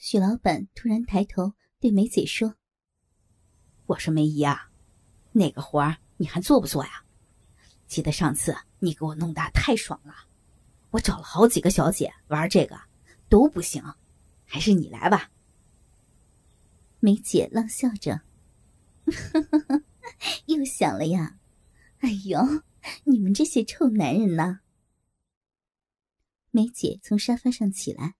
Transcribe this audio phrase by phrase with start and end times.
[0.00, 2.54] 许老板突然抬头对梅姐说
[3.86, 4.70] ：“我说梅姨啊，
[5.32, 7.04] 那个活儿你还做不做呀？
[7.88, 10.14] 记得上次你给我弄的太爽了，
[10.90, 12.80] 我找了好几个小姐玩这个
[13.28, 13.82] 都不行，
[14.44, 15.32] 还是你来吧。”
[17.00, 18.20] 梅姐浪笑着
[20.46, 21.40] ：“又想了呀？
[21.98, 22.38] 哎呦，
[23.02, 24.60] 你们这些臭男人呐！”
[26.52, 28.14] 梅姐从沙发上起来。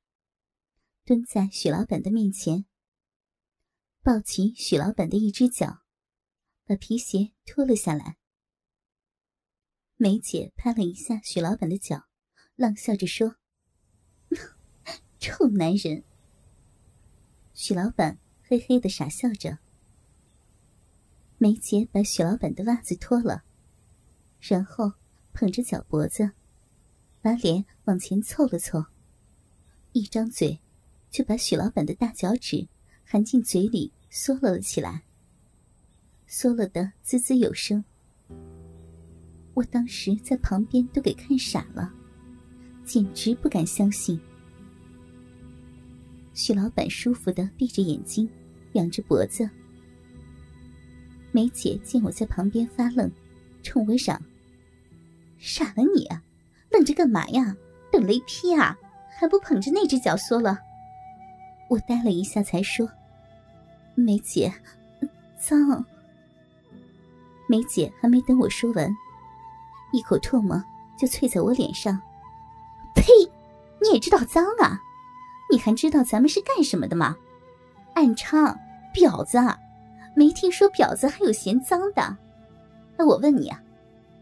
[1.08, 2.66] 蹲在许老板的面前，
[4.02, 5.78] 抱起许老板的一只脚，
[6.66, 8.18] 把皮鞋脱了下来。
[9.96, 12.04] 梅姐拍了一下许老板的脚，
[12.56, 13.36] 浪笑着说
[15.18, 16.04] ：“臭男人。”
[17.56, 19.60] 许老板嘿嘿的傻笑着。
[21.38, 23.44] 梅姐把许老板的袜子脱了，
[24.40, 24.92] 然后
[25.32, 26.32] 捧着脚脖子，
[27.22, 28.84] 把脸往前凑了凑，
[29.92, 30.60] 一张嘴。
[31.10, 32.66] 就把许老板的大脚趾
[33.04, 35.02] 含进嘴里嗦了起来，
[36.28, 37.84] 嗦了的滋滋有声。
[39.54, 41.92] 我当时在旁边都给看傻了，
[42.84, 44.20] 简直不敢相信。
[46.34, 48.28] 许老板舒服的闭着眼睛，
[48.74, 49.48] 仰着脖子。
[51.32, 53.10] 梅姐见我在旁边发愣，
[53.62, 54.22] 冲我嚷
[55.38, 56.06] ：“傻了你，
[56.70, 57.56] 愣着干嘛呀？
[57.90, 58.78] 等雷劈啊？
[59.18, 60.58] 还不捧着那只脚缩了？”
[61.68, 62.88] 我呆了一下，才说
[63.94, 64.52] ：“梅姐，
[65.38, 65.84] 脏。”
[67.46, 68.94] 梅姐还没等我说完，
[69.92, 70.62] 一口唾沫
[70.98, 72.00] 就啐在我脸上。
[72.94, 73.04] “呸！
[73.80, 74.80] 你也知道脏啊？
[75.50, 77.16] 你还知道咱们是干什么的吗？
[77.94, 78.54] 暗娼，
[78.94, 79.38] 婊子！
[80.14, 82.16] 没听说婊子还有嫌脏的？
[82.96, 83.62] 那我问你啊，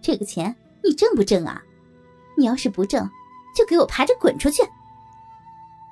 [0.01, 1.63] 这个钱你挣不挣啊？
[2.37, 3.09] 你要是不挣，
[3.57, 4.63] 就给我爬着滚出去！”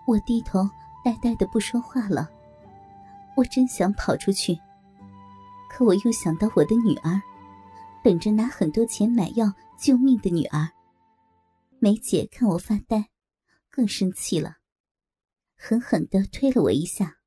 [0.06, 0.68] 我低头。
[1.04, 2.30] 呆呆的不说话了，
[3.36, 4.58] 我真想跑出去，
[5.68, 7.20] 可我又想到我的女儿，
[8.02, 10.66] 等着拿很多钱买药救命的女儿。
[11.78, 13.10] 梅姐看我发呆，
[13.70, 14.56] 更生气了，
[15.58, 17.18] 狠狠的推了我一下。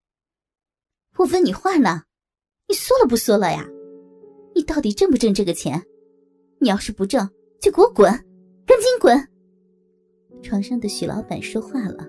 [1.17, 2.05] 我问你话呢，
[2.67, 3.63] 你说了不说了呀？
[4.55, 5.85] 你到底挣不挣这个钱？
[6.59, 7.29] 你要是不挣，
[7.61, 8.11] 就给我滚，
[8.65, 9.29] 赶紧滚！
[10.41, 12.07] 床上的许老板说话了，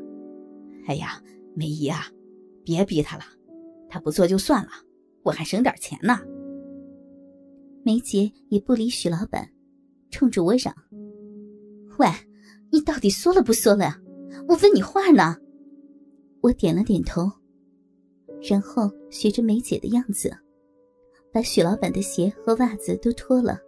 [0.87, 1.23] 哎呀。
[1.59, 2.07] 梅姨啊，
[2.63, 3.25] 别逼他了，
[3.89, 4.71] 他不做就算了，
[5.25, 6.21] 我还省点钱呢。
[7.83, 9.51] 梅姐也不理许老板，
[10.09, 10.73] 冲着我嚷
[11.99, 12.07] ：“喂，
[12.71, 14.01] 你到底缩了不缩了呀？
[14.47, 15.37] 我问你话呢。”
[16.43, 17.29] 我点了点头，
[18.49, 20.33] 然后学着梅姐的样子，
[21.33, 23.59] 把许老板的鞋和袜子都脱了，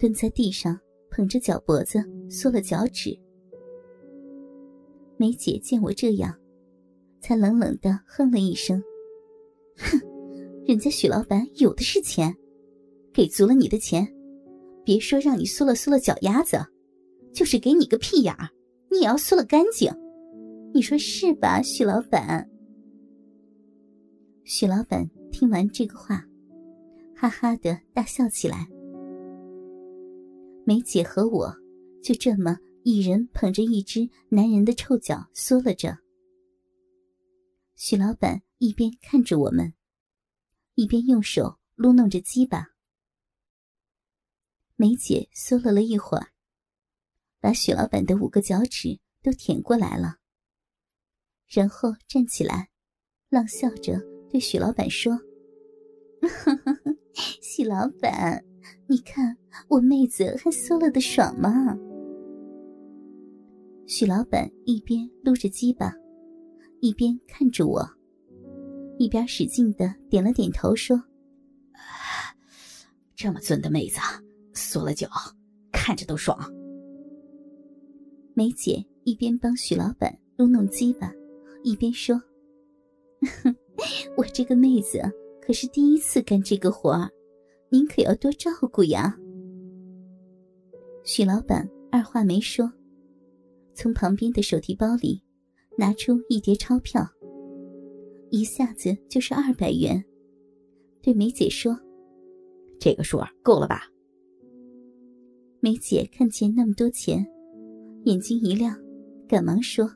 [0.00, 0.76] 蹲在地上
[1.10, 3.16] 捧着脚脖子缩了脚趾。
[5.16, 6.36] 梅姐见我这样。
[7.26, 8.80] 才冷冷的哼了一声，
[9.78, 10.00] 哼，
[10.64, 12.32] 人家许老板有的是钱，
[13.12, 14.06] 给足了你的钱，
[14.84, 16.64] 别说让你缩了缩了脚丫子，
[17.32, 18.48] 就是给你个屁眼儿，
[18.92, 19.92] 你也要缩了干净，
[20.72, 22.48] 你说是吧，许老板？
[24.44, 26.24] 许老板听完这个话，
[27.16, 28.68] 哈哈的大笑起来。
[30.64, 31.52] 梅姐和我
[32.04, 35.98] 就这么一人捧着一只男人的臭脚缩了着。
[37.76, 39.74] 许老板一边看着我们，
[40.76, 42.68] 一边用手撸弄着鸡巴。
[44.76, 46.28] 梅姐缩了了一会儿，
[47.38, 50.16] 把许老板的五个脚趾都舔过来了，
[51.46, 52.70] 然后站起来，
[53.28, 54.00] 浪笑着
[54.30, 55.20] 对许老板说
[57.42, 58.42] ：“许老板，
[58.88, 59.36] 你看
[59.68, 61.76] 我妹子还缩了的爽吗？”
[63.86, 65.92] 许老板一边撸着鸡巴。
[66.80, 67.82] 一边看着我，
[68.98, 71.02] 一边使劲的点了点头，说
[73.16, 73.98] ：“这么尊的妹子，
[74.52, 75.08] 缩了脚，
[75.72, 76.38] 看着都爽。”
[78.34, 81.10] 梅姐一边帮许老板撸弄鸡巴，
[81.64, 82.20] 一边说
[84.16, 85.00] ：“我这个妹子
[85.40, 87.10] 可是第一次干这个活儿，
[87.70, 89.16] 您可要多照顾呀。”
[91.04, 92.70] 许老板二话没说，
[93.74, 95.25] 从旁边的手提包里。
[95.78, 97.06] 拿出一叠钞票，
[98.30, 100.02] 一下子就是二百元，
[101.02, 101.78] 对梅姐说
[102.80, 103.82] ：“这个数够了吧？”
[105.60, 107.26] 梅姐看见那么多钱，
[108.04, 108.74] 眼睛一亮，
[109.28, 109.86] 赶忙说：“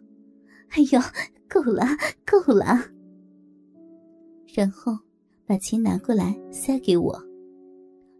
[0.71, 1.00] 哎呦，
[1.49, 1.85] 够了，
[2.26, 2.65] 够了。”
[4.55, 4.93] 然后
[5.47, 7.19] 把钱拿过来塞给我，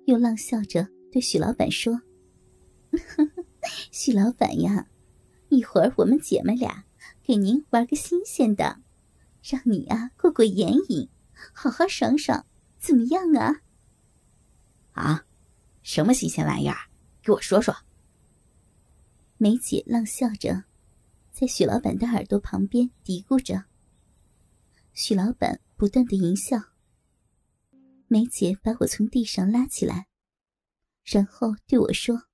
[0.07, 2.01] 又浪笑着对许老板说
[3.93, 4.87] ：“许老板呀，
[5.49, 6.85] 一会儿我们姐妹俩。”
[7.31, 8.83] 给您玩个新鲜的，
[9.41, 11.09] 让你啊过过眼瘾，
[11.55, 12.45] 好好爽爽，
[12.81, 13.63] 怎么样啊？
[14.95, 15.25] 啊，
[15.81, 16.91] 什么新鲜玩意儿？
[17.23, 17.73] 给我说说。
[19.37, 20.65] 梅姐浪笑着，
[21.31, 23.67] 在许老板的耳朵旁边嘀咕着。
[24.93, 26.59] 许老板不断的淫笑。
[28.09, 30.09] 梅姐把我从地上拉起来，
[31.05, 32.25] 然后对我说：“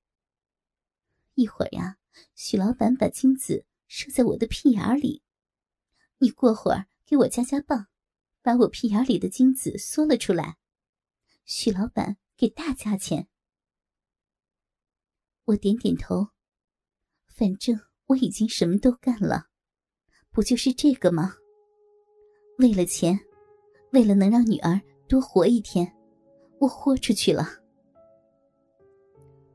[1.36, 1.98] 一会儿呀，
[2.34, 5.22] 许老板把金子射在我的屁眼里，
[6.18, 7.86] 你过会儿给我加加棒，
[8.42, 10.56] 把我屁眼里的精子缩了出来。
[11.44, 13.28] 许老板给大价钱。”
[15.46, 16.28] 我点点头，
[17.26, 19.46] 反正我已经什么都干了，
[20.30, 21.36] 不就是这个吗？
[22.58, 23.20] 为了钱，
[23.92, 24.80] 为了能让女儿。
[25.08, 25.96] 多活一天，
[26.58, 27.46] 我豁出去了。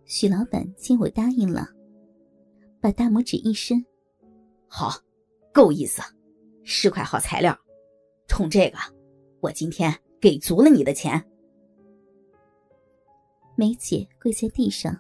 [0.06, 1.68] 许老板见我答应了，
[2.80, 3.86] 把大拇指一伸
[4.74, 4.90] ：“好，
[5.54, 6.02] 够意思，
[6.64, 7.54] 是块好材料。
[8.26, 8.78] 冲这个，
[9.42, 11.22] 我今天给足了你的钱。”
[13.58, 14.98] 梅姐跪在地上，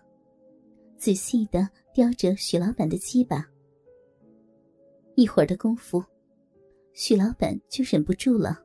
[0.98, 3.48] 仔细的叼着许老板的鸡巴。
[5.16, 6.04] 一会儿的功夫，
[6.92, 8.62] 许老板就忍不住了。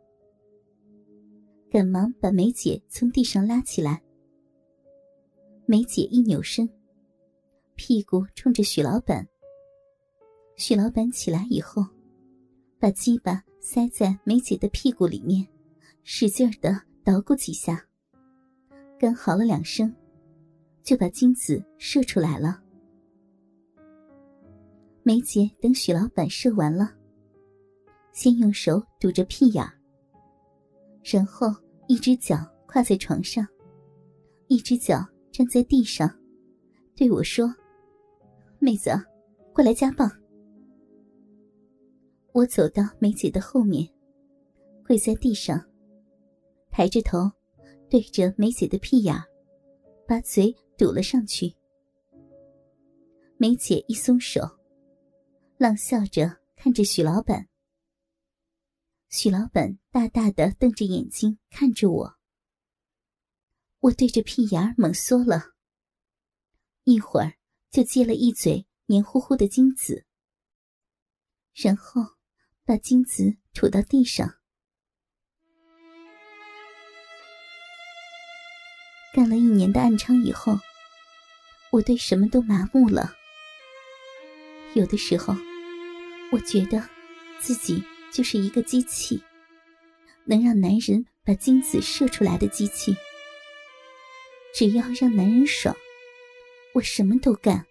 [1.70, 4.02] 赶忙把梅姐从地上拉起来。
[5.66, 6.68] 梅姐一扭身，
[7.76, 9.24] 屁股冲着许老板。
[10.56, 11.84] 许老板起来以后，
[12.78, 15.46] 把鸡巴塞在梅姐的屁股里面，
[16.02, 17.84] 使劲的捣鼓几下，
[18.98, 19.94] 干嚎了两声，
[20.82, 22.62] 就把精子射出来了。
[25.02, 26.92] 梅姐等许老板射完了，
[28.12, 29.64] 先用手堵着屁眼，
[31.04, 31.54] 然后。
[31.88, 32.36] 一只脚
[32.66, 33.46] 跨在床上，
[34.48, 36.12] 一只脚站在地上，
[36.96, 37.46] 对我说
[38.58, 38.90] ：“妹子，
[39.54, 40.10] 过来加棒。”
[42.36, 43.90] 我走到梅姐的后面，
[44.84, 45.58] 跪在地上，
[46.70, 47.32] 抬着头，
[47.88, 49.16] 对着梅姐的屁眼，
[50.06, 51.56] 把嘴堵了上去。
[53.38, 54.42] 梅姐一松手，
[55.56, 57.48] 冷笑着看着许老板。
[59.08, 62.16] 许老板大大的瞪着眼睛看着我，
[63.80, 65.54] 我对着屁眼猛缩了，
[66.84, 67.32] 一会儿
[67.70, 70.04] 就接了一嘴黏糊糊的精子，
[71.54, 72.02] 然后
[72.66, 74.34] 把精子吐到地上。
[79.14, 80.58] 干了一年的暗娼以后，
[81.70, 83.14] 我对什么都麻木了。
[84.74, 85.34] 有的时候，
[86.30, 86.86] 我觉得
[87.38, 87.82] 自己。
[88.12, 89.22] 就是一个机器，
[90.24, 92.96] 能让男人把精子射出来的机器。
[94.54, 95.76] 只要让男人爽，
[96.72, 97.66] 我什么都干。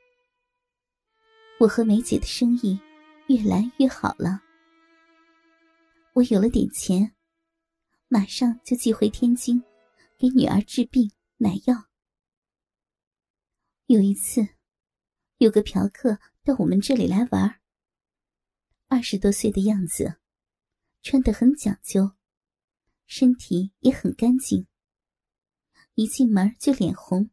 [1.59, 2.80] 我和梅姐的生意
[3.25, 4.44] 越来越好了，
[6.15, 7.13] 我有了点钱，
[8.07, 9.62] 马上就寄回天津，
[10.17, 11.89] 给女儿治病买药。
[13.88, 14.47] 有一次，
[15.39, 17.59] 有个嫖客到我们这里来玩，
[18.88, 20.15] 二十多岁的样子。
[21.03, 22.13] 穿得很讲究，
[23.06, 24.67] 身体也很干净。
[25.95, 27.29] 一进门就脸红，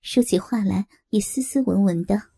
[0.00, 2.30] 说起话来也斯斯文文的。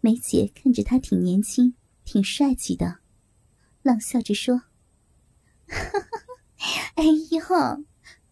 [0.00, 3.00] 梅姐看着他挺年轻、挺帅气的，
[3.86, 4.62] 冷笑着说
[6.96, 7.84] ：“哎呦，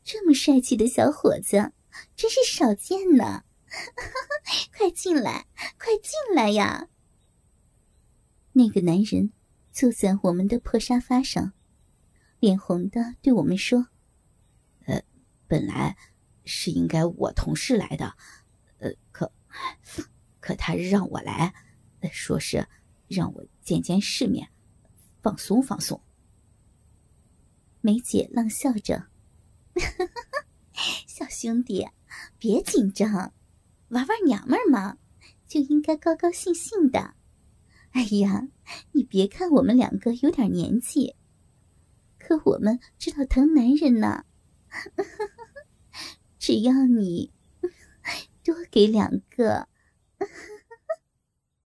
[0.03, 1.73] 这么帅气的小伙子，
[2.17, 3.45] 真是少见呢！
[4.77, 5.47] 快进来，
[5.79, 6.89] 快进来呀！”
[8.53, 9.33] 那个男人。
[9.73, 11.53] 坐在我们的破沙发上，
[12.39, 13.89] 脸红的对我们说
[14.87, 15.03] ：“呃，
[15.49, 15.97] 本来
[16.45, 18.15] 是应该我同事来的，
[18.79, 19.33] 呃，可
[20.39, 21.53] 可他让我来，
[22.13, 22.69] 说是
[23.09, 24.49] 让我见见世面，
[25.25, 25.99] 放松放松。”
[27.81, 29.07] 梅姐浪笑着
[31.09, 31.89] ：“小兄弟，
[32.39, 33.33] 别紧张，
[33.89, 34.99] 玩玩娘们嘛，
[35.49, 37.15] 就应该高高兴兴的。”
[37.93, 38.49] 哎呀，
[38.93, 41.15] 你别看我们两个有点年纪，
[42.19, 44.25] 可我们知道疼男人呢。
[46.39, 47.33] 只要你
[48.43, 49.69] 多给两个。